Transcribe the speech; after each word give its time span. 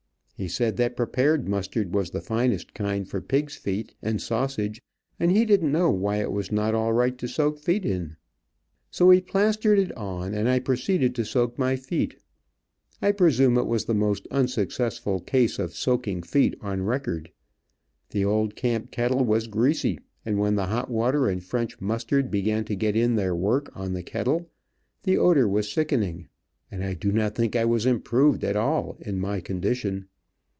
He 0.33 0.47
said 0.47 0.75
that 0.77 0.95
prepared 0.97 1.47
mustard 1.47 1.93
was 1.93 2.09
the 2.09 2.19
finest 2.19 2.73
kind 2.73 3.07
for 3.07 3.21
pigs 3.21 3.57
feet 3.57 3.93
and 4.01 4.19
sausage, 4.19 4.81
and 5.19 5.29
he 5.29 5.45
didn't 5.45 5.71
know 5.71 5.91
why 5.91 6.15
it 6.15 6.31
was 6.31 6.51
not 6.51 6.73
all 6.73 6.93
right 6.93 7.15
to 7.19 7.27
soak 7.27 7.59
feet 7.59 7.85
in. 7.85 8.15
So 8.89 9.11
he 9.11 9.21
plastered 9.21 9.77
it 9.77 9.95
on 9.95 10.33
and 10.33 10.49
I 10.49 10.57
proceeded 10.57 11.13
to 11.13 11.25
soak 11.25 11.59
my 11.59 11.75
feet. 11.75 12.15
I 13.03 13.11
presume 13.11 13.55
it 13.55 13.67
was 13.67 13.85
the 13.85 13.93
most 13.93 14.27
unsuccessful 14.31 15.19
case 15.19 15.59
of 15.59 15.75
soaking 15.75 16.23
feet 16.23 16.55
on 16.59 16.81
record. 16.81 17.31
The 18.09 18.25
old 18.25 18.55
camp 18.55 18.89
kettle 18.89 19.23
was 19.23 19.45
greasy, 19.45 19.99
and 20.25 20.39
when 20.39 20.55
the 20.55 20.65
hot 20.65 20.89
water 20.89 21.29
and 21.29 21.43
French 21.43 21.79
mustard 21.79 22.31
began 22.31 22.65
to 22.65 22.75
get 22.75 22.95
in 22.95 23.15
their 23.15 23.35
work 23.35 23.69
on 23.75 23.93
the 23.93 24.01
kettle, 24.01 24.49
the 25.03 25.19
odor 25.19 25.47
was 25.47 25.71
sickening, 25.71 26.29
and 26.71 26.83
I 26.83 26.95
do 26.95 27.11
not 27.11 27.35
think 27.35 27.55
I 27.55 27.65
was 27.65 27.85
improved 27.85 28.43
at 28.43 28.55
all 28.55 28.97
in 29.01 29.19
my 29.19 29.39
condition. 29.39 30.07